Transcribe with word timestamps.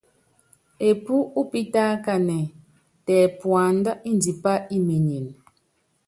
Epú 0.89 1.15
upítákanɛ́, 1.41 2.51
tɛ 3.05 3.15
puanda 3.39 3.91
ndipá 4.15 4.53
imenyen. 4.77 5.25